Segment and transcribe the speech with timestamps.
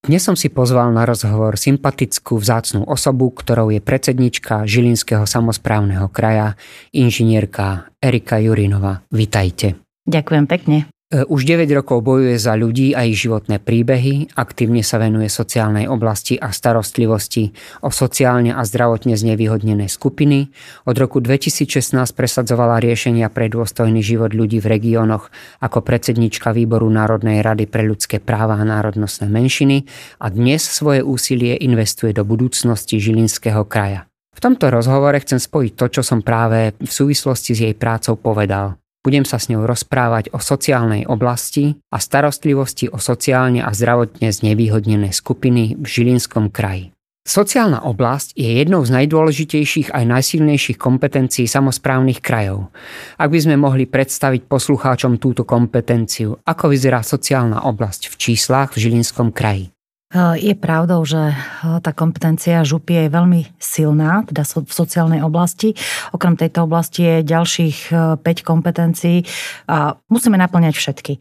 [0.00, 6.56] Dnes som si pozval na rozhovor sympatickú vzácnú osobu, ktorou je predsednička Žilinského samozprávneho kraja,
[6.96, 9.04] inžinierka Erika Jurinova.
[9.12, 9.76] Vitajte.
[10.08, 10.88] Ďakujem pekne.
[11.10, 15.90] E, už 9 rokov bojuje za ľudí a ich životné príbehy, aktívne sa venuje sociálnej
[15.90, 17.50] oblasti a starostlivosti
[17.82, 20.54] o sociálne a zdravotne znevýhodnené skupiny.
[20.86, 27.42] Od roku 2016 presadzovala riešenia pre dôstojný život ľudí v regiónoch ako predsednička Výboru Národnej
[27.42, 29.90] rady pre ľudské práva a národnostné menšiny
[30.22, 34.06] a dnes svoje úsilie investuje do budúcnosti Žilinského kraja.
[34.30, 38.78] V tomto rozhovore chcem spojiť to, čo som práve v súvislosti s jej prácou povedal.
[39.00, 45.08] Budem sa s ňou rozprávať o sociálnej oblasti a starostlivosti o sociálne a zdravotne znevýhodnené
[45.16, 46.92] skupiny v Žilinskom kraji.
[47.24, 52.72] Sociálna oblasť je jednou z najdôležitejších aj najsilnejších kompetencií samozprávnych krajov.
[53.16, 58.88] Ak by sme mohli predstaviť poslucháčom túto kompetenciu, ako vyzerá sociálna oblasť v číslach v
[58.88, 59.72] Žilinskom kraji.
[60.10, 61.34] Eh, je pravdou, že eh,
[61.78, 65.78] tá kompetencia župy je veľmi silná, teda v sociálnej oblasti.
[66.10, 69.22] Okrem tejto oblasti je ďalších 5 eh, kompetencií
[69.70, 71.12] a musíme naplňať všetky.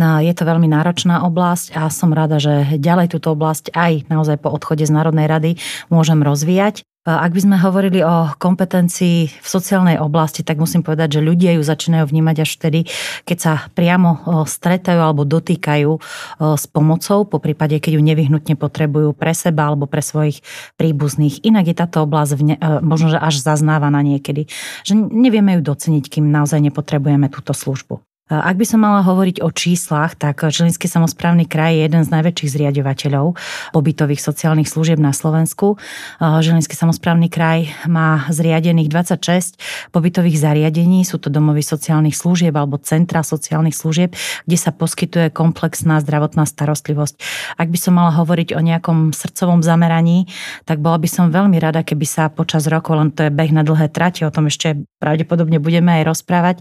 [0.00, 4.40] No, je to veľmi náročná oblasť a som rada, že ďalej túto oblasť aj naozaj
[4.40, 5.60] po odchode z Národnej rady
[5.92, 6.88] môžem rozvíjať.
[7.08, 11.64] Ak by sme hovorili o kompetencii v sociálnej oblasti, tak musím povedať, že ľudia ju
[11.64, 12.80] začínajú vnímať až vtedy,
[13.24, 15.90] keď sa priamo stretajú alebo dotýkajú
[16.36, 20.44] s pomocou, po prípade, keď ju nevyhnutne potrebujú pre seba alebo pre svojich
[20.76, 21.48] príbuzných.
[21.48, 24.44] Inak je táto oblasť možno, že až zaznávaná niekedy,
[24.84, 28.04] že nevieme ju doceniť, kým naozaj nepotrebujeme túto službu.
[28.28, 32.52] Ak by som mala hovoriť o číslach, tak Žilinský samozprávny kraj je jeden z najväčších
[32.60, 33.40] zriadovateľov
[33.72, 35.80] pobytových sociálnych služieb na Slovensku.
[36.20, 39.56] Žilinský samozprávny kraj má zriadených 26
[39.96, 44.12] pobytových zariadení, sú to domovy sociálnych služieb alebo centra sociálnych služieb,
[44.44, 47.16] kde sa poskytuje komplexná zdravotná starostlivosť.
[47.56, 50.28] Ak by som mala hovoriť o nejakom srdcovom zameraní,
[50.68, 53.64] tak bola by som veľmi rada, keby sa počas rokov, len to je beh na
[53.64, 56.56] dlhé trate, o tom ešte pravdepodobne budeme aj rozprávať,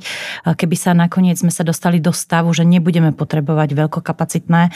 [0.47, 4.69] keby sa nakoniec sme sa dostali do stavu, že nebudeme potrebovať veľkokapacitné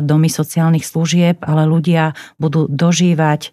[0.00, 3.52] domy sociálnych služieb, ale ľudia budú dožívať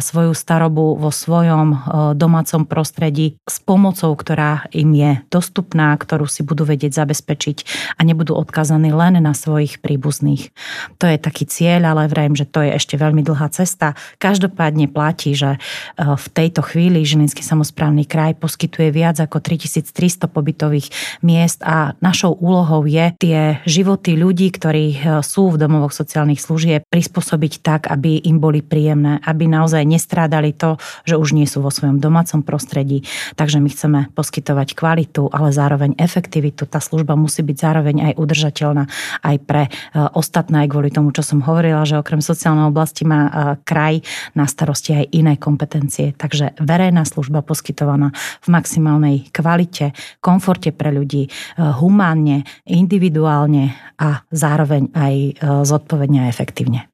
[0.00, 1.86] svoju starobu vo svojom
[2.16, 7.56] domácom prostredí s pomocou, ktorá im je dostupná, ktorú si budú vedieť zabezpečiť
[7.98, 10.50] a nebudú odkazaní len na svojich príbuzných.
[10.98, 13.92] To je taký cieľ, ale vrajím, že to je ešte veľmi dlhá cesta.
[14.16, 15.60] Každopádne platí, že
[15.98, 20.88] v tejto chvíli Žilinský samozprávny kraj poskytuje viac ako 3300 pobytových
[21.20, 24.96] miest a našou úlohou je tie životy ľudí, ktorí e,
[25.26, 30.78] sú v domovoch sociálnych služieb, prispôsobiť tak, aby im boli príjemné, aby naozaj nestrádali to,
[31.02, 33.02] že už nie sú vo svojom domácom prostredí.
[33.34, 36.70] Takže my chceme poskytovať kvalitu, ale zároveň efektivitu.
[36.70, 38.84] Tá služba musí byť zároveň aj udržateľná
[39.26, 39.70] aj pre e,
[40.14, 43.30] ostatné, aj kvôli tomu, čo som hovorila, že okrem sociálnej oblasti má e,
[43.66, 44.06] kraj
[44.38, 46.14] na starosti aj iné kompetencie.
[46.14, 48.14] Takže verejná služba poskytovaná
[48.44, 49.90] v maximálnej kvalite,
[50.22, 55.32] komforte pre ľudí, humánne, individuálne a zároveň aj e,
[55.64, 56.93] zodpovedne a efektívne.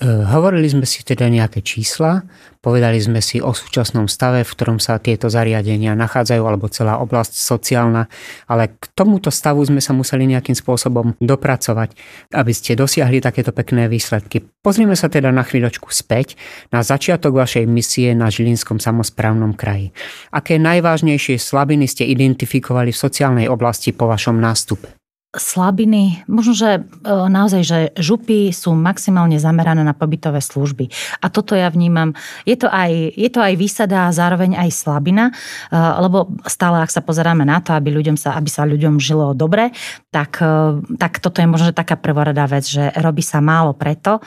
[0.00, 2.24] E, hovorili sme si teda nejaké čísla,
[2.64, 7.36] povedali sme si o súčasnom stave, v ktorom sa tieto zariadenia nachádzajú, alebo celá oblasť
[7.36, 8.08] sociálna,
[8.48, 11.92] ale k tomuto stavu sme sa museli nejakým spôsobom dopracovať,
[12.32, 14.40] aby ste dosiahli takéto pekné výsledky.
[14.64, 16.32] Pozrime sa teda na chvíľočku späť
[16.72, 19.92] na začiatok vašej misie na Žilinskom samozprávnom kraji.
[20.32, 24.99] Aké najvážnejšie slabiny ste identifikovali v sociálnej oblasti po vašom nástupe?
[25.30, 30.90] Slabiny, možno, že e, naozaj, že župy sú maximálne zamerané na pobytové služby.
[31.22, 35.30] A toto ja vnímam, je to aj, je to aj výsada a zároveň aj slabina,
[35.30, 39.30] e, lebo stále, ak sa pozeráme na to, aby, ľuďom sa, aby sa ľuďom žilo
[39.38, 39.70] dobre,
[40.10, 44.18] tak, e, tak toto je možno taká prvoradá vec, že robí sa málo preto,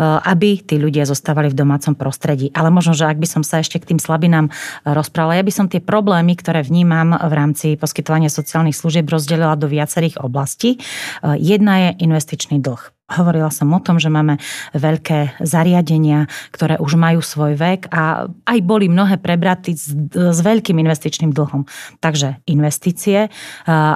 [0.00, 2.52] aby tí ľudia zostávali v domácom prostredí.
[2.52, 4.52] Ale možno, že ak by som sa ešte k tým slabinám
[4.84, 9.70] rozprával, ja by som tie problémy, ktoré vnímam v rámci poskytovania sociálnych služieb rozdelila do
[9.70, 10.76] viacerých oblastí oblasti.
[10.78, 12.99] Eh, jedna je investičný dlh.
[13.10, 14.38] Hovorila som o tom, že máme
[14.70, 20.78] veľké zariadenia, ktoré už majú svoj vek a aj boli mnohé prebraty s, s veľkým
[20.78, 21.66] investičným dlhom.
[21.98, 23.26] Takže investície,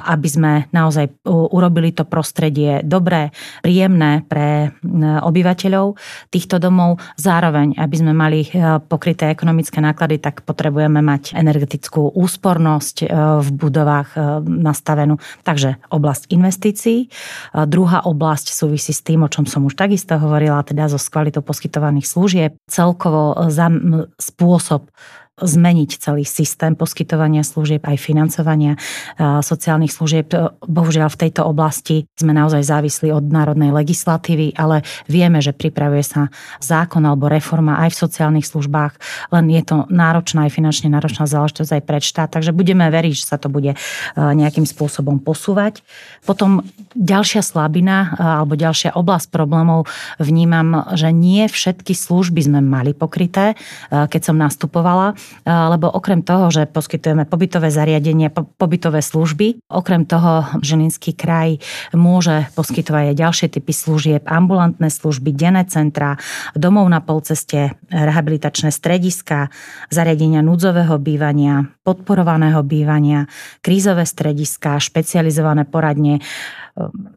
[0.03, 3.31] aby sme naozaj urobili to prostredie dobré,
[3.63, 4.75] príjemné pre
[5.23, 5.95] obyvateľov
[6.27, 6.99] týchto domov.
[7.15, 8.43] Zároveň, aby sme mali
[8.91, 13.07] pokryté ekonomické náklady, tak potrebujeme mať energetickú úspornosť
[13.41, 15.21] v budovách nastavenú.
[15.47, 17.07] Takže oblasť investícií.
[17.53, 22.09] Druhá oblasť súvisí s tým, o čom som už takisto hovorila, teda so kvalitou poskytovaných
[22.09, 23.69] služieb, celkovo za
[24.17, 24.89] spôsob
[25.35, 28.79] zmeniť celý systém poskytovania služieb aj financovania
[29.19, 30.31] sociálnych služieb.
[30.63, 36.31] Bohužiaľ v tejto oblasti sme naozaj závislí od národnej legislatívy, ale vieme, že pripravuje sa
[36.63, 38.95] zákon alebo reforma aj v sociálnych službách,
[39.35, 43.27] len je to náročná aj finančne náročná záležitosť aj pre štát, takže budeme veriť, že
[43.27, 43.75] sa to bude
[44.15, 45.83] nejakým spôsobom posúvať.
[46.23, 46.63] Potom
[46.95, 49.85] ďalšia slabina alebo ďalšia oblasť problémov
[50.17, 53.53] vnímam, že nie všetky služby sme mali pokryté,
[53.91, 55.13] keď som nastupovala
[55.45, 61.59] lebo okrem toho, že poskytujeme pobytové zariadenie, pobytové služby, okrem toho Žilinský kraj
[61.93, 66.17] môže poskytovať aj ďalšie typy služieb, ambulantné služby, denné centra,
[66.55, 69.53] domov na polceste, rehabilitačné strediska,
[69.91, 73.29] zariadenia núdzového bývania, podporovaného bývania,
[73.61, 76.23] krízové strediska, špecializované poradne,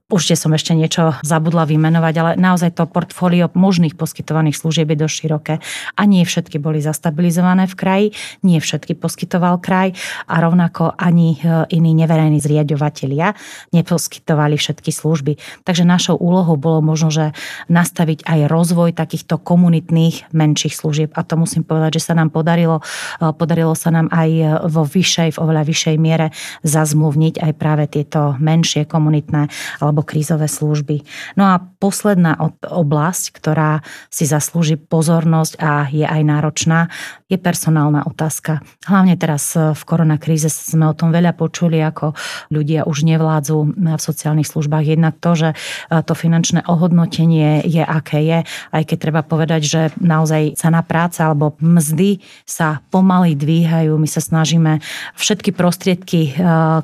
[0.06, 5.14] určite som ešte niečo zabudla vymenovať, ale naozaj to portfólio možných poskytovaných služieb je dosť
[5.18, 5.54] široké
[5.98, 8.06] a nie všetky boli zastabilizované v kraji,
[8.46, 9.98] nie všetky poskytoval kraj
[10.30, 13.34] a rovnako ani e, iní neverejní zriadovateľia
[13.74, 15.42] neposkytovali všetky služby.
[15.66, 17.34] Takže našou úlohou bolo možno, že
[17.66, 22.78] nastaviť aj rozvoj takýchto komunitných menších služieb a to musím povedať, že sa nám podarilo,
[23.18, 26.30] e, podarilo sa nám aj vo vyššej, v oveľa vyššej miere
[26.62, 29.47] zazmluvniť aj práve tieto menšie komunitné
[29.82, 31.02] alebo krízové služby.
[31.36, 36.88] No a posledná oblasť, ktorá si zaslúži pozornosť a je aj náročná,
[37.28, 38.64] je personálna otázka.
[38.88, 42.16] Hlavne teraz v koronakríze sme o tom veľa počuli, ako
[42.48, 44.96] ľudia už nevládzu v sociálnych službách.
[44.96, 45.48] Jednak to, že
[45.88, 48.38] to finančné ohodnotenie je, aké je,
[48.72, 53.92] aj keď treba povedať, že naozaj cena práce alebo mzdy sa pomaly dvíhajú.
[54.00, 54.80] My sa snažíme
[55.12, 56.32] všetky prostriedky,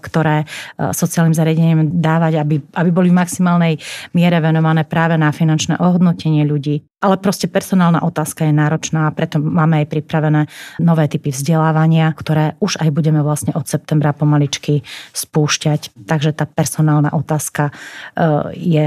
[0.04, 0.44] ktoré
[0.76, 3.74] sociálnym zariadeniam dávať, aby aby, aby boli v maximálnej
[4.14, 6.86] miere venované práve na finančné ohodnotenie ľudí.
[7.04, 10.48] Ale proste personálna otázka je náročná a preto máme aj pripravené
[10.80, 14.80] nové typy vzdelávania, ktoré už aj budeme vlastne od septembra pomaličky
[15.12, 15.92] spúšťať.
[16.08, 17.72] Takže tá personálna otázka e,
[18.56, 18.86] je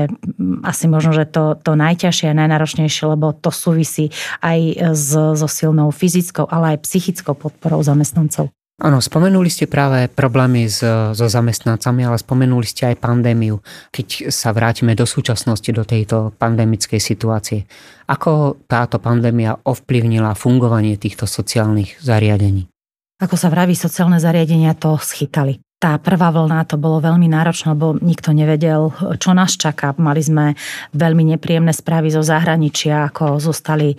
[0.66, 4.10] asi možno, že to, to najťažšie a najnáročnejšie, lebo to súvisí
[4.42, 8.50] aj so silnou fyzickou, ale aj psychickou podporou zamestnancov.
[8.78, 10.86] Áno, spomenuli ste práve problémy s,
[11.18, 13.58] so zamestnancami, ale spomenuli ste aj pandémiu.
[13.90, 17.66] Keď sa vrátime do súčasnosti, do tejto pandemickej situácie,
[18.06, 22.70] ako táto pandémia ovplyvnila fungovanie týchto sociálnych zariadení?
[23.18, 25.58] Ako sa vraví, sociálne zariadenia to schytali.
[25.78, 28.90] Tá prvá vlna to bolo veľmi náročné, lebo nikto nevedel,
[29.22, 29.94] čo nás čaká.
[30.02, 30.58] Mali sme
[30.98, 33.98] veľmi nepríjemné správy zo zahraničia, ako zostali e,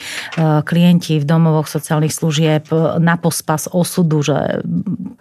[0.66, 2.66] klienti v domovoch sociálnych služieb
[2.98, 4.58] na pospas osudu, že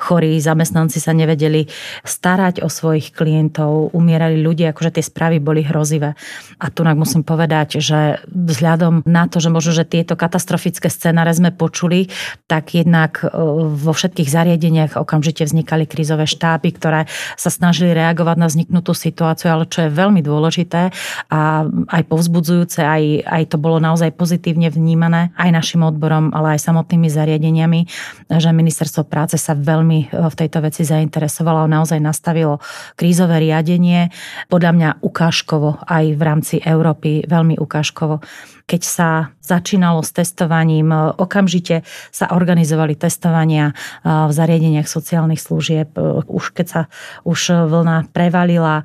[0.01, 1.69] chorí zamestnanci sa nevedeli
[2.01, 6.17] starať o svojich klientov, umierali ľudia, akože tie správy boli hrozivé.
[6.57, 11.53] A tu musím povedať, že vzhľadom na to, že možno, že tieto katastrofické scenáre sme
[11.53, 12.09] počuli,
[12.49, 13.29] tak jednak e,
[13.77, 17.01] vo všetkých zariadeniach okamžite vznikali krízové štáty štáby, ktoré
[17.35, 20.95] sa snažili reagovať na vzniknutú situáciu, ale čo je veľmi dôležité
[21.27, 26.63] a aj povzbudzujúce, aj, aj to bolo naozaj pozitívne vnímané aj našim odborom, ale aj
[26.63, 27.83] samotnými zariadeniami,
[28.31, 32.63] že ministerstvo práce sa veľmi e, v tejto veci zainteresovalo a naozaj nastavilo
[32.95, 34.07] krízové riadenie,
[34.47, 38.23] podľa mňa ukážkovo aj v rámci Európy, veľmi ukážkovo
[38.67, 39.09] keď sa
[39.39, 43.73] začínalo s testovaním, e, okamžite sa organizovali testovania e,
[44.03, 45.95] v zariadeniach sociálnych služieb.
[45.95, 46.81] E, už keď sa
[47.23, 48.83] už vlna prevalila,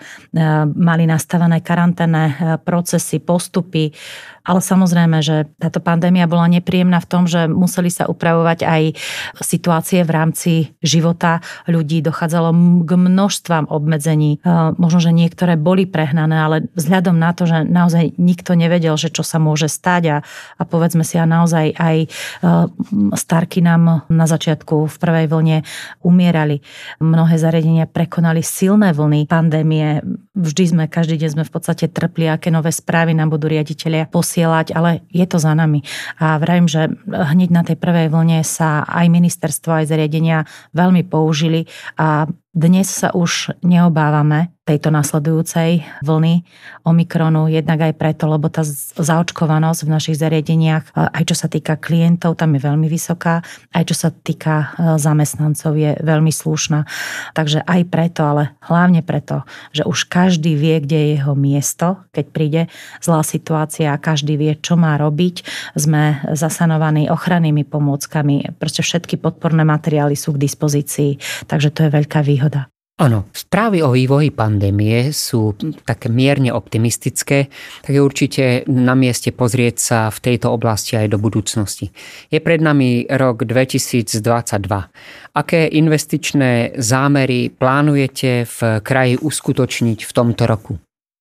[0.72, 3.90] mali nastavené karanténne procesy, postupy,
[4.42, 8.82] ale samozrejme, že táto pandémia bola nepríjemná v tom, že museli sa upravovať aj
[9.38, 12.02] situácie v rámci života ľudí.
[12.02, 12.50] Dochádzalo
[12.82, 14.42] k množstvám obmedzení.
[14.78, 19.22] Možno, že niektoré boli prehnané, ale vzhľadom na to, že naozaj nikto nevedel, že čo
[19.22, 20.16] sa môže stať a,
[20.58, 22.08] a povedzme si a naozaj aj e,
[23.14, 25.58] starky nám na začiatku v prvej vlne
[26.02, 26.60] umierali.
[26.98, 30.02] Mnohé zariadenia prekonali silné vlny pandémie.
[30.34, 34.31] Vždy sme, každý deň sme v podstate trpli, aké nové správy nám budú riaditeľia posielať,
[34.72, 35.84] ale je to za nami.
[36.16, 41.68] A vravím, že hneď na tej prvej vlne sa aj ministerstvo, aj zariadenia veľmi použili
[42.00, 46.46] a dnes sa už neobávame tejto nasledujúcej vlny
[46.86, 48.62] Omikronu, jednak aj preto, lebo tá
[48.94, 53.42] zaočkovanosť v našich zariadeniach, aj čo sa týka klientov, tam je veľmi vysoká,
[53.74, 54.66] aj čo sa týka e,
[55.02, 56.86] zamestnancov, je veľmi slušná.
[57.34, 59.42] Takže aj preto, ale hlavne preto,
[59.74, 62.62] že už každý vie, kde je jeho miesto, keď príde
[63.02, 65.42] zlá situácia a každý vie, čo má robiť.
[65.74, 71.18] Sme zasanovaní ochrannými pomôckami, proste všetky podporné materiály sú k dispozícii,
[71.50, 72.66] takže to je veľká výhoda výhoda.
[73.00, 77.48] Áno, správy o vývoji pandémie sú také mierne optimistické,
[77.82, 81.90] tak je určite na mieste pozrieť sa v tejto oblasti aj do budúcnosti.
[82.30, 84.12] Je pred nami rok 2022.
[85.34, 90.78] Aké investičné zámery plánujete v kraji uskutočniť v tomto roku?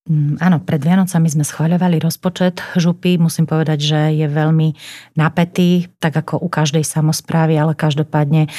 [0.09, 3.21] Mm, áno, pred Vianocami sme schváľovali rozpočet župy.
[3.21, 4.73] Musím povedať, že je veľmi
[5.13, 8.51] napätý, tak ako u každej samozprávy, ale každopádne e,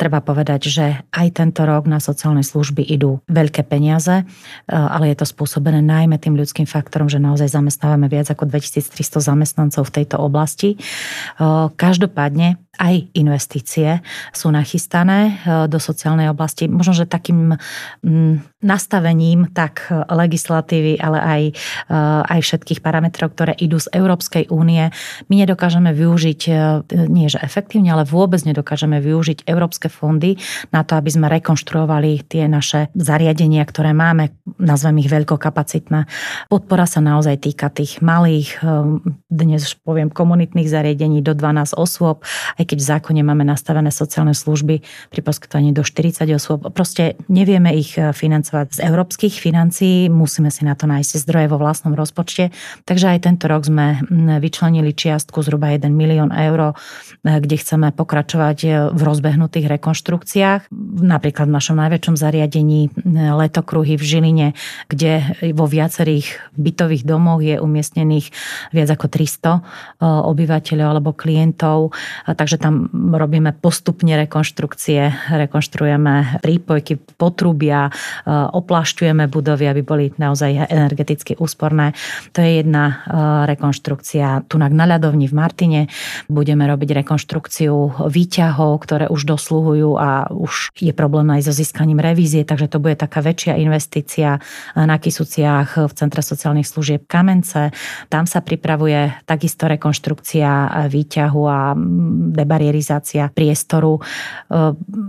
[0.00, 5.20] treba povedať, že aj tento rok na sociálne služby idú veľké peniaze, e, ale je
[5.20, 10.24] to spôsobené najmä tým ľudským faktorom, že naozaj zamestnávame viac ako 2300 zamestnancov v tejto
[10.24, 10.72] oblasti.
[10.72, 10.76] E,
[11.68, 14.02] každopádne aj investície
[14.34, 15.38] sú nachystané
[15.70, 16.66] do sociálnej oblasti.
[16.66, 17.54] Možno, že takým
[18.02, 24.48] mm, nastavením tak legislatívy legislatívy, ale aj, eh, aj všetkých parametrov, ktoré idú z Európskej
[24.48, 24.88] únie.
[25.28, 26.40] My nedokážeme využiť,
[27.08, 30.40] nie že efektívne, ale vôbec nedokážeme využiť európske fondy
[30.72, 36.08] na to, aby sme rekonštruovali tie naše zariadenia, ktoré máme, nazvem ich veľkokapacitné.
[36.48, 38.60] Podpora sa naozaj týka tých malých,
[39.30, 42.24] dnes poviem komunitných zariadení do 12 osôb,
[42.58, 44.80] aj keď v zákone máme nastavené sociálne služby
[45.12, 46.72] pri poskytovaní do 40 osôb.
[46.72, 51.92] Proste nevieme ich financovať z európskych financií, musíme si na to nájsť zdroje vo vlastnom
[51.92, 52.48] rozpočte.
[52.88, 54.00] Takže aj tento rok sme
[54.40, 56.74] vyčlenili čiastku zhruba 1 milión eur, e,
[57.28, 60.72] kde chceme pokračovať e, v rozbehnutých rekonštrukciách.
[61.04, 64.48] Napríklad v našom najväčšom zariadení letokruhy v Žiline,
[64.88, 68.32] kde vo viacerých bytových domoch je umiestnených
[68.72, 69.20] viac ako 300
[69.52, 69.60] e,
[70.02, 71.92] obyvateľov alebo klientov.
[72.24, 77.92] Takže tam robíme postupne rekonštrukcie, rekonštruujeme prípojky, potrubia,
[78.28, 81.92] oplašťujeme budovy, aby boli naozaj energeticky úsporné.
[82.32, 82.94] To je jedna e,
[83.52, 84.48] rekonštrukcia.
[84.48, 85.80] Tu na ľadovni v Martine
[86.26, 92.42] budeme robiť rekonštrukciu výťahov, ktoré už dosluhujú a už je problém aj so získaním revízie,
[92.42, 94.40] takže to bude taká väčšia investícia
[94.74, 97.70] na Kisuciach v Centre sociálnych služieb Kamence.
[98.08, 101.74] Tam sa pripravuje takisto rekonštrukcia výťahu a
[102.42, 103.98] debarierizácia priestoru.
[103.98, 104.02] E,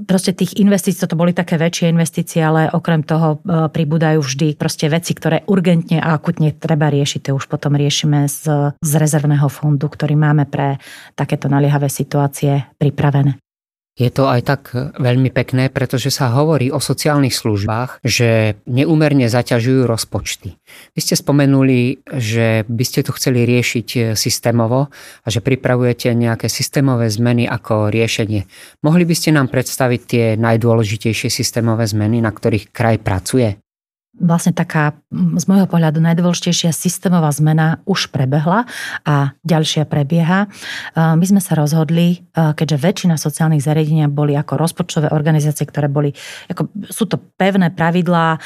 [0.08, 4.88] proste tých investícií, to boli také väčšie investície, ale okrem toho e, pribúdajú vždy proste
[4.88, 9.92] veci, ktoré urgentne a akutne treba riešiť, to už potom riešime z, z rezervného fondu,
[9.92, 10.80] ktorý máme pre
[11.20, 13.43] takéto naliehavé situácie pripravené.
[13.94, 14.62] Je to aj tak
[14.98, 20.58] veľmi pekné, pretože sa hovorí o sociálnych službách, že neúmerne zaťažujú rozpočty.
[20.98, 24.90] Vy ste spomenuli, že by ste to chceli riešiť systémovo
[25.22, 28.50] a že pripravujete nejaké systémové zmeny ako riešenie.
[28.82, 33.63] Mohli by ste nám predstaviť tie najdôležitejšie systémové zmeny, na ktorých kraj pracuje?
[34.14, 38.70] Vlastne taká z môjho pohľadu najdôležitejšia systémová zmena už prebehla
[39.02, 40.46] a ďalšia prebieha.
[40.94, 46.14] My sme sa rozhodli, keďže väčšina sociálnych zariadenia boli ako rozpočtové organizácie, ktoré boli,
[46.46, 48.38] ako, sú to pevné pravidlá,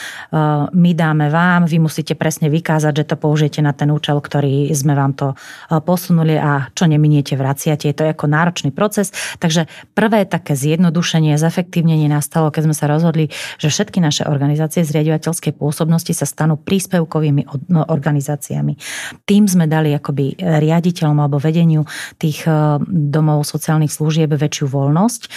[0.72, 4.96] my dáme vám, vy musíte presne vykázať, že to použijete na ten účel, ktorý sme
[4.96, 5.36] vám to
[5.84, 7.92] posunuli a čo neminiete, vraciate.
[7.92, 9.12] Je to ako náročný proces.
[9.44, 15.60] Takže prvé také zjednodušenie, zefektívnenie nastalo, keď sme sa rozhodli, že všetky naše organizácie zriadovateľskej
[15.68, 18.80] pôsobnosti sa stanú príspevkovými no, organizáciami.
[19.28, 21.84] Tým sme dali akoby riaditeľom alebo vedeniu
[22.16, 25.22] tých e, domov sociálnych služieb väčšiu voľnosť.
[25.24, 25.30] E,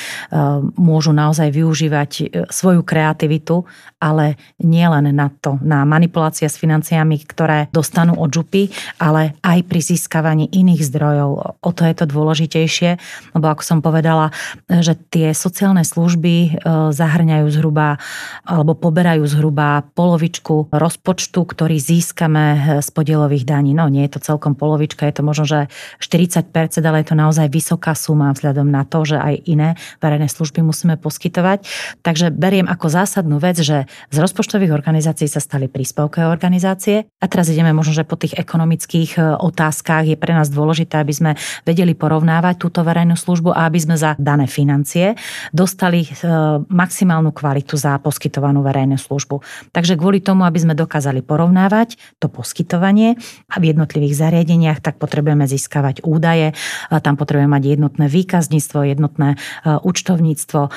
[0.79, 3.67] môžu naozaj využívať e, svoju kreativitu,
[3.99, 8.71] ale nie len na to, na manipulácia s financiami, ktoré dostanú od župy,
[9.03, 11.59] ale aj pri získavaní iných zdrojov.
[11.59, 12.91] O to je to dôležitejšie,
[13.35, 14.31] lebo ako som povedala,
[14.71, 16.63] že tie sociálne služby
[16.95, 18.01] zahrňajú zhruba
[18.47, 23.79] alebo poberajú zhruba pol polovičku rozpočtu, ktorý získame eh, z podielových daní.
[23.79, 25.61] No nie je to celkom polovička, je to možno, že
[26.03, 26.51] 40%,
[26.83, 30.99] ale je to naozaj vysoká suma vzhľadom na to, že aj iné verejné služby musíme
[30.99, 31.63] poskytovať.
[32.03, 37.47] Takže beriem ako zásadnú vec, že z rozpočtových organizácií sa stali príspevkové organizácie a teraz
[37.47, 41.31] ideme možno, že po tých ekonomických eh, otázkach je pre nás dôležité, aby sme
[41.63, 45.15] vedeli porovnávať túto verejnú službu a aby sme za dané financie
[45.55, 46.11] dostali eh,
[46.67, 49.45] maximálnu kvalitu za poskytovanú verejnú službu.
[49.71, 53.21] Takže kvôli tomu, aby sme dokázali porovnávať to poskytovanie
[53.53, 56.57] a v jednotlivých zariadeniach, tak potrebujeme získavať údaje,
[56.89, 60.61] tam potrebujeme mať jednotné výkazníctvo, jednotné e, účtovníctvo.
[60.65, 60.71] E,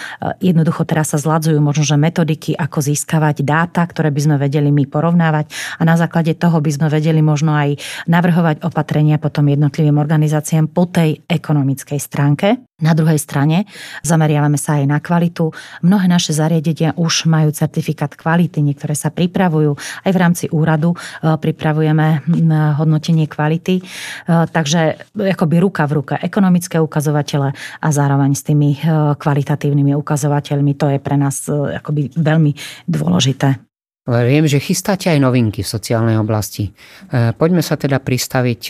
[0.43, 4.83] jednoducho teraz sa zladzujú možno, že metodiky, ako získavať dáta, ktoré by sme vedeli my
[4.91, 5.47] porovnávať
[5.79, 7.79] a na základe toho by sme vedeli možno aj
[8.11, 12.72] navrhovať opatrenia potom jednotlivým organizáciám po tej ekonomickej stránke.
[12.83, 13.63] Na druhej strane
[14.03, 15.55] zameriavame sa aj na kvalitu.
[15.81, 19.79] Mnohé naše zariadenia už majú certifikát kvality, niektoré sa pripravujú.
[20.03, 20.97] Aj v rámci úradu e,
[21.39, 22.27] pripravujeme
[22.75, 23.79] hodnotenie kvality.
[23.79, 23.83] E,
[24.27, 28.79] takže akoby ruka v ruka ekonomické ukazovatele a zároveň s tými e,
[29.15, 30.75] kvalitatívnymi ukazovateľmi.
[30.75, 32.51] To je pre nás akoby veľmi
[32.85, 33.72] dôležité.
[34.03, 36.75] Viem, že chystáte aj novinky v sociálnej oblasti.
[37.11, 38.61] Poďme sa teda pristaviť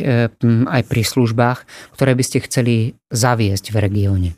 [0.46, 1.60] aj pri službách,
[1.98, 4.30] ktoré by ste chceli zaviesť v regióne.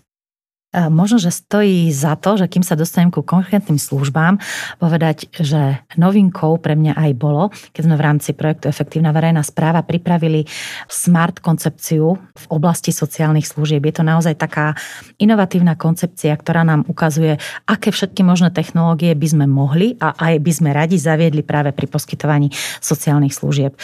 [0.92, 4.44] Možno, že stojí za to, že kým sa dostanem ku konkrétnym službám,
[4.76, 9.88] povedať, že novinkou pre mňa aj bolo, keď sme v rámci projektu Efektívna verejná správa
[9.88, 10.44] pripravili
[10.92, 13.88] smart koncepciu v oblasti sociálnych služieb.
[13.88, 14.76] Je to naozaj taká
[15.16, 17.40] inovatívna koncepcia, ktorá nám ukazuje,
[17.72, 21.88] aké všetky možné technológie by sme mohli a aj by sme radi zaviedli práve pri
[21.88, 22.52] poskytovaní
[22.84, 23.80] sociálnych služieb.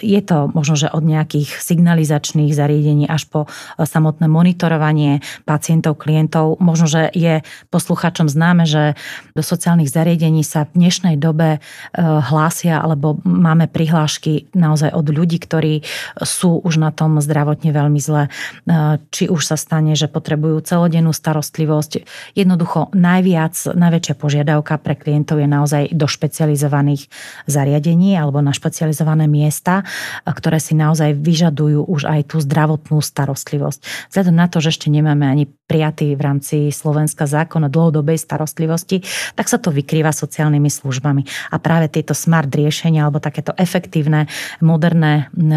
[0.00, 3.44] Je to možno, že od nejakých signalizačných zariadení až po
[3.76, 6.62] samotné monitorovanie pacientov, klientov, klientov.
[6.62, 7.42] Možno, že je
[7.74, 8.94] posluchačom známe, že
[9.34, 11.60] do sociálnych zariadení sa v dnešnej dobe e,
[11.98, 15.82] hlásia alebo máme prihlášky naozaj od ľudí, ktorí
[16.22, 18.30] sú už na tom zdravotne veľmi zle.
[18.30, 22.06] E, či už sa stane, že potrebujú celodennú starostlivosť.
[22.38, 27.10] Jednoducho najviac, najväčšia požiadavka pre klientov je naozaj do špecializovaných
[27.50, 34.12] zariadení alebo na špecializované miesta, e, ktoré si naozaj vyžadujú už aj tú zdravotnú starostlivosť.
[34.14, 39.00] Vzhľadom na to, že ešte nemáme ani prijatý v rámci Slovenska zákon o dlhodobej starostlivosti,
[39.32, 41.24] tak sa to vykrýva sociálnymi službami.
[41.48, 44.28] A práve tieto smart riešenia alebo takéto efektívne,
[44.60, 45.48] moderné e,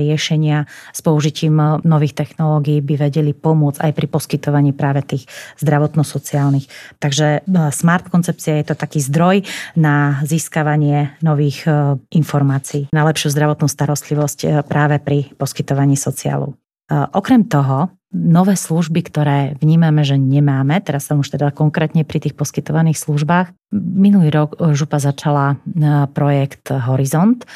[0.00, 0.64] riešenia
[0.96, 5.28] s použitím nových technológií by vedeli pomôcť aj pri poskytovaní práve tých
[5.60, 6.96] zdravotno-sociálnych.
[6.96, 9.44] Takže e, smart koncepcia je to taký zdroj
[9.76, 16.56] na získavanie nových e, informácií, na lepšiu zdravotnú starostlivosť práve pri poskytovaní sociálu.
[16.92, 22.36] Okrem toho, nové služby, ktoré vnímame, že nemáme, teraz som už teda konkrétne pri tých
[22.36, 23.56] poskytovaných službách.
[23.72, 27.40] Minulý rok Župa začala e, projekt Horizont.
[27.40, 27.46] E,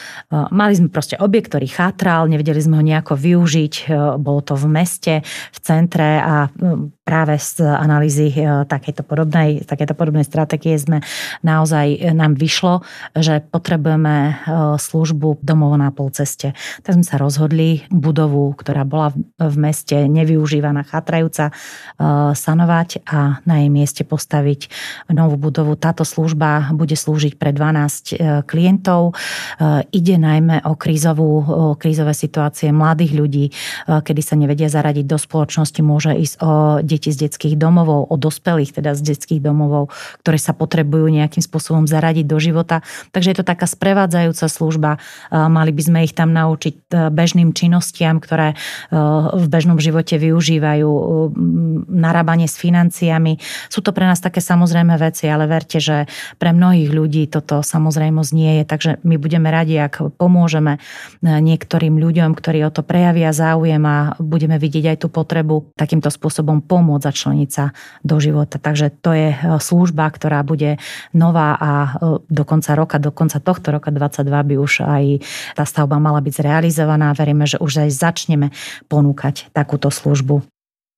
[0.48, 5.14] mali sme proste objekt, ktorý chátral, nevedeli sme ho nejako využiť, bolo to v meste,
[5.52, 6.48] v centre a
[7.04, 8.32] práve z analýzy
[8.66, 11.04] takéto podobnej, takéto podobnej stratégie sme
[11.44, 12.80] naozaj, nám vyšlo,
[13.12, 14.40] že potrebujeme
[14.80, 16.56] službu domov na polceste.
[16.82, 21.52] Tak sme sa rozhodli budovu, ktorá bola v meste nevyužiť využívaná, chatrajúca, e,
[22.38, 24.70] sanovať a na jej mieste postaviť
[25.10, 25.74] novú budovu.
[25.74, 29.10] Táto služba bude slúžiť pre 12 e, klientov.
[29.10, 31.42] E, ide najmä o, krízovú,
[31.82, 33.44] krízové situácie mladých ľudí,
[33.88, 35.80] kedy sa nevedia zaradiť do spoločnosti.
[35.82, 39.90] Môže ísť o deti z detských domovov, o dospelých teda z detských domovov,
[40.22, 42.86] ktoré sa potrebujú nejakým spôsobom zaradiť do života.
[43.10, 44.90] Takže je to taká sprevádzajúca služba.
[45.32, 48.54] Mali by sme ich tam naučiť bežným činnostiam, ktoré
[49.32, 50.92] v bežnom živote využívajú využívajú
[51.88, 53.40] narábanie s financiami.
[53.72, 56.04] Sú to pre nás také samozrejme veci, ale verte, že
[56.36, 60.80] pre mnohých ľudí toto samozrejmosť nie je, takže my budeme radi, ak pomôžeme e,
[61.24, 66.60] niektorým ľuďom, ktorí o to prejavia záujem a budeme vidieť aj tú potrebu takýmto spôsobom
[66.60, 67.72] pomôcť začleniť sa
[68.04, 68.60] do života.
[68.60, 70.76] Takže to je e, služba, ktorá bude
[71.16, 71.88] nová a e,
[72.28, 75.04] do konca roka, do konca tohto roka 22 by už aj
[75.56, 77.16] tá stavba mala byť zrealizovaná.
[77.16, 78.52] Veríme, že už aj začneme
[78.92, 80.42] ponúkať takúto službu službu.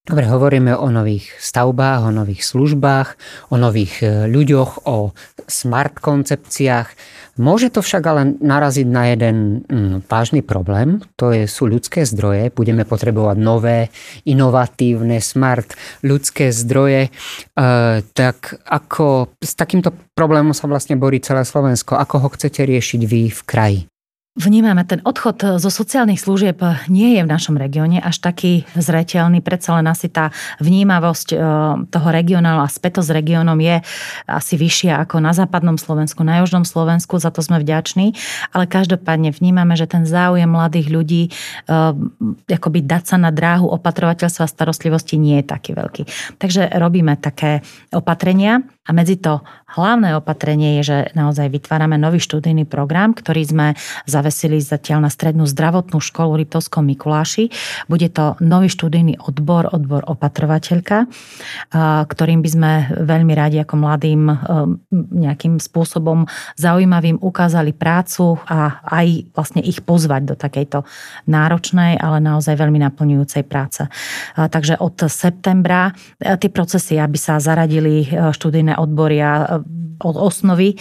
[0.09, 3.07] Dobre, hovoríme o nových stavbách, o nových službách,
[3.53, 5.13] o nových e, ľuďoch, o
[5.45, 6.89] smart koncepciách.
[7.37, 12.49] Môže to však ale naraziť na jeden mm, vážny problém, to je, sú ľudské zdroje.
[12.49, 13.93] Budeme potrebovať nové,
[14.25, 17.05] inovatívne, smart ľudské zdroje.
[17.05, 17.61] E,
[18.01, 22.01] tak ako s takýmto problémom sa vlastne borí celé Slovensko?
[22.01, 23.81] Ako ho chcete riešiť vy v kraji?
[24.39, 29.43] Vnímame, ten odchod zo sociálnych služieb nie je v našom regióne až taký zreteľný.
[29.43, 30.31] Predsa len asi tá
[30.63, 31.37] vnímavosť e,
[31.91, 33.83] toho regionálu a spätosť s regiónom je
[34.31, 38.15] asi vyššia ako na západnom Slovensku, na južnom Slovensku, za to sme vďační.
[38.55, 41.35] Ale každopádne vnímame, že ten záujem mladých ľudí
[42.47, 46.07] akoby dať sa na dráhu opatrovateľstva a starostlivosti nie je taký veľký.
[46.39, 47.59] Takže robíme také
[47.91, 53.67] opatrenia a medzi to hlavné opatrenie je, že naozaj vytvárame nový študijný program, ktorý sme
[54.09, 57.53] zavesili zatiaľ na strednú zdravotnú školu Liptovskom Mikuláši.
[57.85, 61.05] Bude to nový študijný odbor, odbor opatrovateľka,
[62.09, 64.25] ktorým by sme veľmi radi ako mladým
[65.13, 66.25] nejakým spôsobom
[66.57, 70.81] zaujímavým ukázali prácu a aj vlastne ich pozvať do takejto
[71.29, 73.85] náročnej, ale naozaj veľmi naplňujúcej práce.
[74.33, 79.45] Takže od septembra tie procesy, aby sa zaradili študijné odbory a e,
[79.99, 80.75] od osnovy e,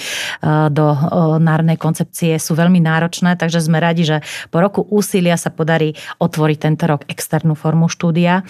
[0.71, 0.99] do e,
[1.43, 4.17] národnej koncepcie sú veľmi náročné, takže sme radi, že
[4.55, 8.47] po roku úsilia sa podarí otvoriť tento rok externú formu štúdia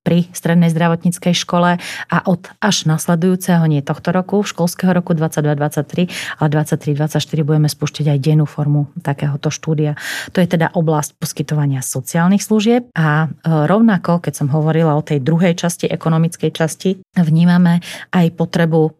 [0.00, 1.76] pri strednej zdravotníckej škole
[2.08, 6.08] a od až nasledujúceho, nie tohto roku, školského roku 22-23,
[6.40, 10.00] ale 23-24 budeme spúšťať aj dennú formu takéhoto štúdia.
[10.32, 15.20] To je teda oblasť poskytovania sociálnych služieb a e, rovnako, keď som hovorila o tej
[15.20, 18.92] druhej časti, ekonomickej časti, vnímame aj potrebu e,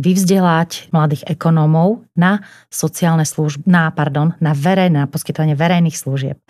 [0.00, 2.40] vyvzdelať mladých ekonómov na
[2.72, 6.40] sociálne služby, na, pardon, na verejné, na poskytovanie verejných služieb.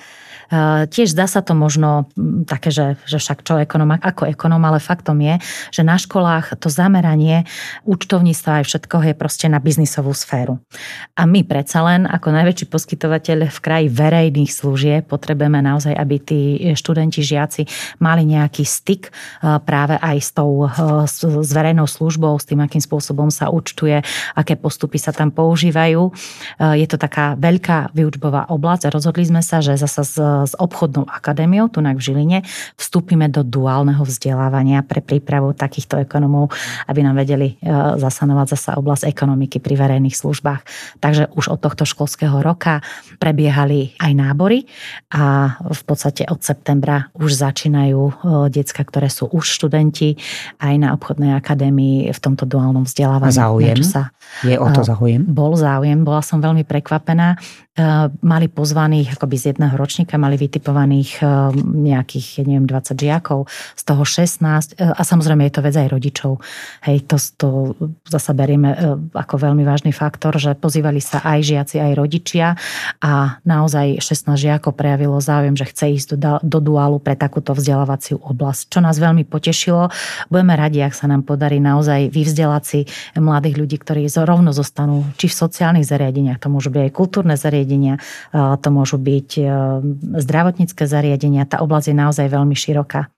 [0.48, 4.64] Eh, tiež zdá sa to možno mm, také, že, že však čo ekonom, ako ekonom,
[4.64, 5.36] ale faktom je,
[5.68, 7.44] že na školách to zameranie
[7.84, 10.56] účtovníctva aj všetko je proste na biznisovú sféru.
[11.20, 16.40] A my predsa len ako najväčší poskytovateľ v kraji verejných služieb potrebujeme naozaj, aby tí
[16.72, 17.68] študenti, žiaci
[18.00, 22.80] mali nejaký styk eh, práve aj s tou eh, s verejnou službou, s tým, akým
[22.80, 24.00] spôsobom sa účtuje,
[24.32, 26.08] aké postupy sa tam používajú.
[26.58, 31.08] Je to taká veľká výučbová oblasť a rozhodli sme sa, že zasa z s obchodnou
[31.08, 32.44] akadémiou tu v Žiline
[32.76, 36.52] vstúpime do duálneho vzdelávania pre prípravu takýchto ekonomov,
[36.84, 40.60] aby nám vedeli e, zasanovať zasa oblasť ekonomiky pri verejných službách.
[41.00, 42.84] Takže už od tohto školského roka
[43.16, 44.68] prebiehali aj nábory
[45.14, 48.12] a v podstate od septembra už začínajú e,
[48.52, 50.18] decka, ktoré sú už študenti
[50.60, 53.32] aj na obchodnej akadémii v tomto duálnom vzdelávaní.
[53.32, 53.80] A záujem?
[53.80, 54.12] Sa,
[54.44, 55.24] je o to záujem?
[55.24, 57.38] Bol záujem, bola som veľmi prekvapená.
[57.78, 57.86] E,
[58.20, 61.54] mali pozvaných akoby z jedného ročníka, mali vytipovaných e,
[61.88, 65.88] nejakých, ja neviem, 20 žiakov, z toho 16 e, a samozrejme je to vec aj
[65.88, 66.32] rodičov.
[66.84, 67.48] Hej, to, to
[68.04, 68.74] zasa berieme
[69.14, 72.58] ako veľmi vážny faktor, že pozývali sa aj žiaci, aj rodičia
[73.00, 78.20] a naozaj 16 žiakov prejavilo záujem, že chce ísť do, do duálu pre takúto vzdelávaciu
[78.20, 79.88] oblasť, čo nás veľmi potešilo.
[80.28, 82.80] Budeme radi, ak sa nám podarí naozaj vyvzdelať si
[83.16, 88.00] mladých ľudí, ktorí rovno zostanú či v sociálnych zariadeniach, to môžu byť aj kultúrne zariadenia,
[88.34, 89.28] to môžu byť
[90.20, 91.48] zdravotnícke zariadenia.
[91.48, 93.08] Tá oblasť je naozaj veľmi široká.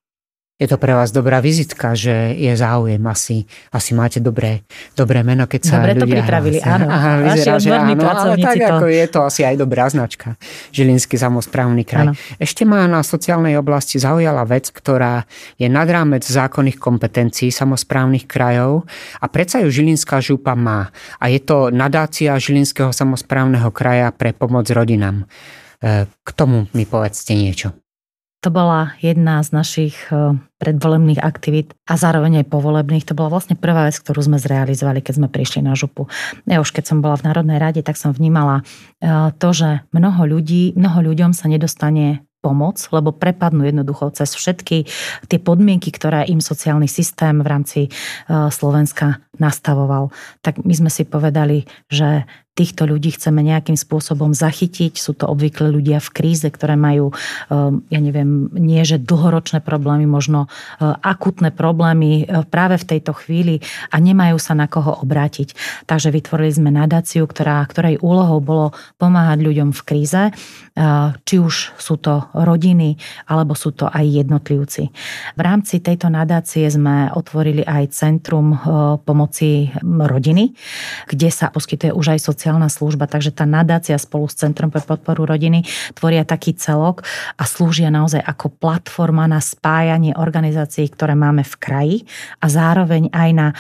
[0.61, 3.01] Je to pre vás dobrá vizitka, že je záujem.
[3.09, 4.61] Asi, asi máte dobré,
[4.93, 6.05] dobré meno, keď sa Dobre ľudia...
[6.05, 6.77] to pripravili, hlásia.
[6.77, 6.87] áno.
[6.93, 8.69] Aha, vyzerá, že áno, ale tak to...
[8.77, 10.37] ako je to asi aj dobrá značka.
[10.77, 12.13] Žilinský samozprávny kraj.
[12.13, 12.15] Áno.
[12.37, 15.25] Ešte ma na sociálnej oblasti zaujala vec, ktorá
[15.57, 18.85] je nad rámec zákonných kompetencií samozprávnych krajov
[19.17, 20.93] a predsa ju Žilinská župa má.
[21.17, 25.25] A je to nadácia Žilinského samozprávneho kraja pre pomoc rodinám.
[25.81, 27.73] K tomu mi povedzte niečo.
[28.41, 33.05] To bola jedna z našich e, predvolebných aktivít a zároveň aj povolebných.
[33.05, 36.09] To bola vlastne prvá vec, ktorú sme zrealizovali, keď sme prišli na župu.
[36.49, 40.25] Ja už keď som bola v Národnej rade, tak som vnímala e, to, že mnoho
[40.25, 44.89] ľudí, mnoho ľuďom sa nedostane pomoc, lebo prepadnú jednoducho cez všetky
[45.29, 47.91] tie podmienky, ktoré im sociálny systém v rámci e,
[48.49, 50.17] Slovenska nastavoval.
[50.41, 52.25] Tak my sme si povedali, že
[52.61, 55.01] týchto ľudí chceme nejakým spôsobom zachytiť.
[55.01, 57.17] Sú to obvykle ľudia v kríze, ktoré majú,
[57.49, 63.17] um, ja neviem, nie že dlhoročné problémy, možno uh, akutné problémy uh, práve v tejto
[63.17, 65.57] chvíli a nemajú sa na koho obrátiť.
[65.89, 70.23] Takže vytvorili sme nadáciu, ktorá, ktorej úlohou bolo pomáhať ľuďom v kríze,
[71.25, 72.99] či už sú to rodiny,
[73.31, 74.91] alebo sú to aj jednotlivci.
[75.39, 78.59] V rámci tejto nadácie sme otvorili aj Centrum
[79.07, 80.53] pomoci rodiny,
[81.07, 82.21] kde sa poskytuje už aj
[82.51, 85.63] sociálna služba, takže tá nadácia spolu s Centrom pre podporu rodiny
[85.95, 87.07] tvoria taký celok
[87.39, 91.97] a slúžia naozaj ako platforma na spájanie organizácií, ktoré máme v kraji
[92.43, 93.55] a zároveň aj na e,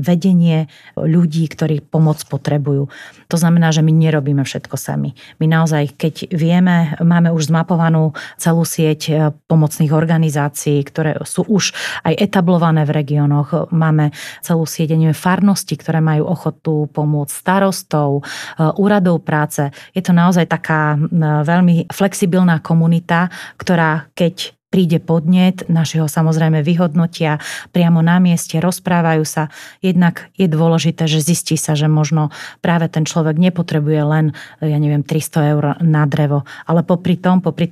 [0.00, 2.88] vedenie ľudí, ktorí pomoc potrebujú.
[3.28, 5.12] To znamená, že my nerobíme všetko sami.
[5.36, 9.12] My naozaj, keď vieme, máme už zmapovanú celú sieť e,
[9.44, 11.76] pomocných organizácií, ktoré sú už
[12.08, 13.68] aj etablované v regiónoch.
[13.76, 19.64] Máme celú sieť farnosti, ktoré majú ochotu pomôcť starostov, úradov, úradov práce.
[19.96, 20.98] Je to naozaj taká
[21.46, 27.36] veľmi flexibilná komunita, ktorá keď príde podnet, naši ho samozrejme vyhodnotia
[27.76, 29.52] priamo na mieste, rozprávajú sa.
[29.84, 32.32] Jednak je dôležité, že zistí sa, že možno
[32.64, 34.26] práve ten človek nepotrebuje len,
[34.64, 37.68] ja neviem, 300 eur na drevo, ale popri tom, popri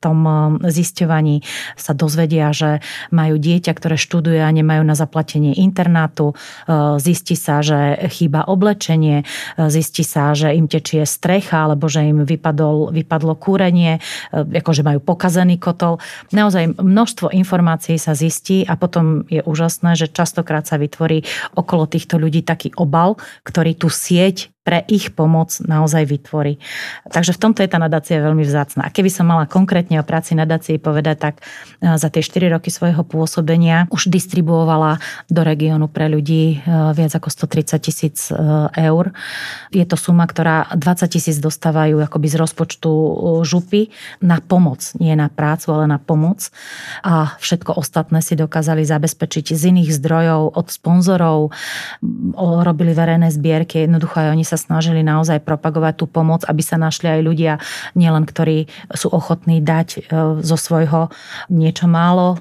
[0.00, 0.32] tom um,
[0.64, 1.44] zisťovaní
[1.76, 2.80] sa dozvedia, že
[3.12, 9.28] majú dieťa, ktoré študuje a nemajú na zaplatenie internátu, uh, zistí sa, že chýba oblečenie,
[9.68, 14.00] zistí sa, že im tečie strecha, alebo že im vypadol, vypadlo kúrenie,
[14.32, 15.98] akože majú pokazený kotol
[16.30, 21.26] naozaj množstvo informácií sa zistí a potom je úžasné, že častokrát sa vytvorí
[21.58, 26.60] okolo týchto ľudí taký obal, ktorý tú sieť pre ich pomoc naozaj vytvorí.
[27.08, 28.84] Takže v tomto je tá nadácia veľmi vzácna.
[28.84, 32.68] A keby som mala konkrétne o práci nadácie povedať, tak e, za tie 4 roky
[32.68, 35.00] svojho pôsobenia už distribuovala
[35.32, 38.36] do regiónu pre ľudí e, viac ako 130 tisíc e,
[38.84, 39.16] eur.
[39.72, 42.92] Je to suma, ktorá 20 tisíc dostávajú akoby z rozpočtu
[43.48, 43.88] župy
[44.20, 46.52] na pomoc, nie na prácu, ale na pomoc.
[47.00, 51.40] A všetko ostatné si dokázali zabezpečiť z iných zdrojov, od sponzorov,
[52.36, 57.06] robili verejné zbierky, jednoducho aj oni sa snažili naozaj propagovať tú pomoc, aby sa našli
[57.06, 57.52] aj ľudia,
[57.94, 60.00] nielen ktorí sú ochotní dať e,
[60.42, 61.14] zo svojho
[61.46, 62.38] niečo málo e,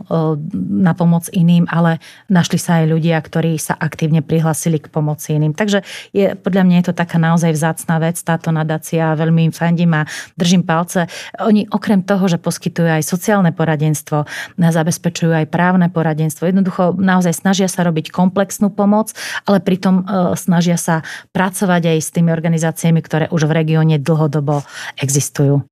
[0.82, 5.54] na pomoc iným, ale našli sa aj ľudia, ktorí sa aktívne prihlasili k pomoci iným.
[5.54, 9.94] Takže je, podľa mňa je to taká naozaj vzácná vec, táto nadácia, veľmi im fandím
[9.94, 11.06] a držím palce.
[11.38, 14.26] Oni okrem toho, že poskytujú aj sociálne poradenstvo,
[14.58, 19.12] zabezpečujú aj právne poradenstvo, jednoducho naozaj snažia sa robiť komplexnú pomoc,
[19.46, 20.04] ale pritom e,
[20.40, 21.02] snažia sa
[21.36, 24.64] pracovať aj s tými organizáciami, ktoré už v regióne dlhodobo
[25.00, 25.64] existujú.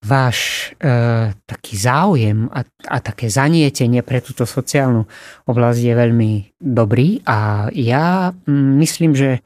[0.00, 5.04] Váš e, taký záujem a, a také zanietenie pre túto sociálnu
[5.44, 9.44] oblasť je veľmi dobrý a ja myslím, že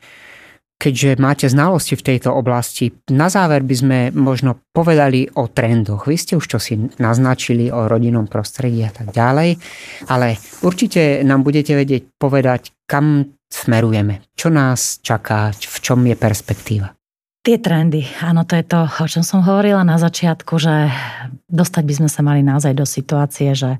[0.79, 6.05] keďže máte znalosti v tejto oblasti, na záver by sme možno povedali o trendoch.
[6.05, 9.59] Vy ste už čo si naznačili o rodinnom prostredí a tak ďalej,
[10.13, 16.91] ale určite nám budete vedieť povedať, kam smerujeme, čo nás čaká, v čom je perspektíva.
[17.45, 20.89] Tie trendy, áno, to je to, o čom som hovorila na začiatku, že
[21.45, 23.77] dostať by sme sa mali naozaj do situácie, že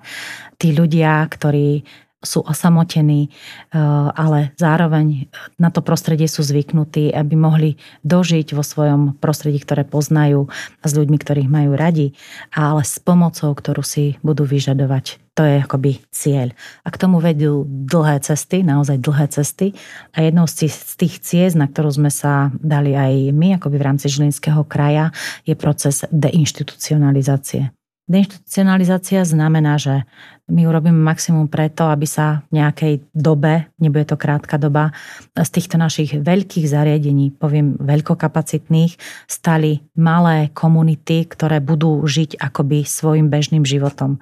[0.61, 1.81] tí ľudia, ktorí
[2.25, 3.79] sú osamotení, e,
[4.11, 7.71] ale zároveň na to prostredie sú zvyknutí, aby mohli
[8.03, 12.17] dožiť vo svojom prostredí, ktoré poznajú a s ľuďmi, ktorých majú radi,
[12.51, 15.23] ale s pomocou, ktorú si budú vyžadovať.
[15.35, 16.55] To je akoby cieľ.
[16.87, 19.75] A k tomu vedú dlhé cesty, naozaj dlhé cesty.
[20.15, 24.07] A jednou z tých ciest, na ktorú sme sa dali aj my, akoby v rámci
[24.07, 25.11] Žilinského kraja,
[25.43, 27.75] je proces deinstitucionalizácie.
[28.05, 30.05] Deinstitucionalizácia znamená, že
[30.45, 34.93] my urobíme maximum preto, aby sa v nejakej dobe, nebude to krátka doba,
[35.33, 43.33] z týchto našich veľkých zariadení, poviem veľkokapacitných, stali malé komunity, ktoré budú žiť akoby svojim
[43.33, 44.21] bežným životom.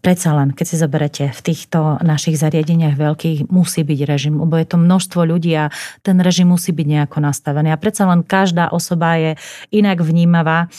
[0.00, 4.64] Predsa len, keď si zoberete, v týchto našich zariadeniach veľkých musí byť režim, lebo je
[4.64, 5.68] to množstvo ľudí a
[6.00, 7.68] ten režim musí byť nejako nastavený.
[7.68, 9.36] A predsa len každá osoba je
[9.76, 10.72] inak vnímavá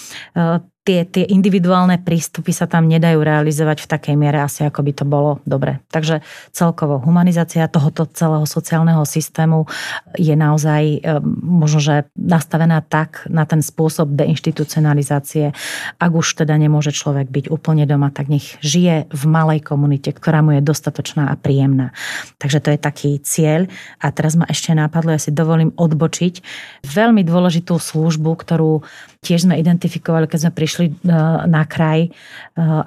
[0.81, 5.05] tie, tie individuálne prístupy sa tam nedajú realizovať v takej miere asi, ako by to
[5.05, 5.77] bolo dobre.
[5.93, 9.69] Takže celkovo humanizácia tohoto celého sociálneho systému
[10.17, 10.99] je naozaj e,
[11.45, 15.53] možno, že nastavená tak na ten spôsob deinstitucionalizácie.
[16.01, 20.41] Ak už teda nemôže človek byť úplne doma, tak nech žije v malej komunite, ktorá
[20.41, 21.93] mu je dostatočná a príjemná.
[22.41, 23.69] Takže to je taký cieľ.
[24.01, 26.41] A teraz ma ešte nápadlo, ja si dovolím odbočiť
[26.89, 28.81] veľmi dôležitú službu, ktorú
[29.21, 30.93] tiež sme identifikovali, keď sme prišli e,
[31.45, 32.09] na kraj, e,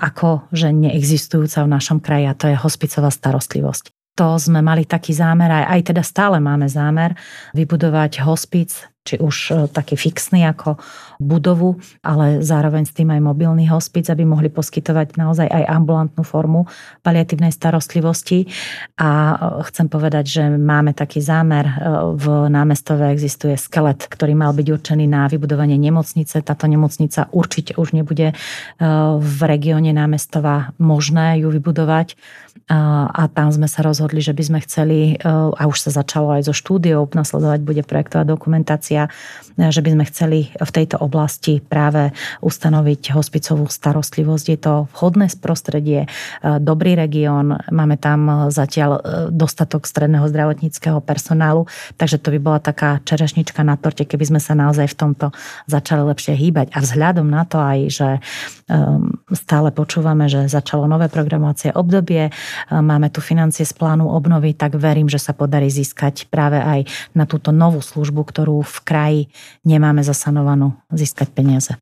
[0.02, 3.94] ako že neexistujúca v našom kraji a to je hospicová starostlivosť.
[4.14, 7.18] To sme mali taký zámer, aj, aj teda stále máme zámer,
[7.54, 8.70] vybudovať hospic
[9.04, 10.80] či už e, taký fixný ako
[11.18, 16.66] budovu, ale zároveň s tým aj mobilný hospic, aby mohli poskytovať naozaj aj ambulantnú formu
[17.07, 18.50] paliatívnej starostlivosti.
[18.98, 19.35] A e,
[19.70, 21.66] chcem povedať, že máme taký zámer.
[21.66, 21.74] E,
[22.14, 26.42] v námestove existuje skelet, ktorý mal byť určený na vybudovanie nemocnice.
[26.42, 28.37] Táto nemocnica určite už nebude
[29.18, 32.16] v regióne námestova možné ju vybudovať
[32.70, 36.55] a tam sme sa rozhodli, že by sme chceli, a už sa začalo aj so
[36.57, 39.12] štúdiou, nasledovať bude projektová dokumentácia
[39.55, 44.46] že by sme chceli v tejto oblasti práve ustanoviť hospicovú starostlivosť.
[44.48, 46.08] Je to vhodné prostredie, e,
[46.58, 49.00] dobrý región, máme tam zatiaľ e,
[49.32, 51.68] dostatok stredného zdravotníckého personálu,
[52.00, 55.26] takže to by bola taká čerešnička na torte, keby sme sa naozaj v tomto
[55.68, 56.72] začali lepšie hýbať.
[56.72, 58.08] A vzhľadom na to aj, že
[59.36, 62.32] stále počúvame, že začalo nové programovacie obdobie, e,
[62.72, 67.28] máme tu financie z plánu obnovy, tak verím, že sa podarí získať práve aj na
[67.28, 69.20] túto novú službu, ktorú v kraji
[69.68, 71.74] nemáme zasanovanú, získať peniaze.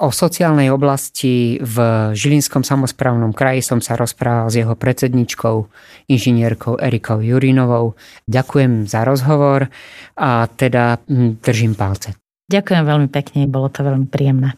[0.00, 1.76] O sociálnej oblasti v
[2.16, 5.68] Žilinskom samozprávnom kraji som sa rozprával s jeho predsedničkou,
[6.08, 7.92] inžinierkou Erikou Jurinovou.
[8.24, 9.68] Ďakujem za rozhovor
[10.16, 10.96] a teda
[11.44, 12.16] držím palce.
[12.48, 14.56] Ďakujem veľmi pekne, bolo to veľmi príjemné.